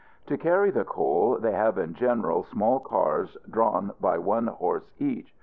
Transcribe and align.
To 0.25 0.35
carry 0.35 0.71
the 0.71 0.83
coal, 0.83 1.37
they 1.39 1.51
have 1.51 1.77
in 1.77 1.93
general 1.93 2.41
small 2.43 2.79
cars 2.79 3.37
drawn 3.47 3.91
by 3.99 4.17
one 4.17 4.47
horse 4.47 4.89
each. 4.97 5.31